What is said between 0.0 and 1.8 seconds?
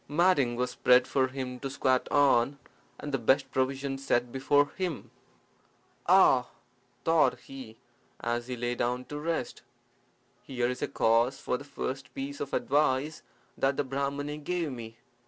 Matting was spread for him to